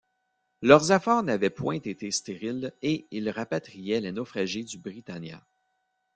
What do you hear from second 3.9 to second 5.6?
les naufragés du Britannia.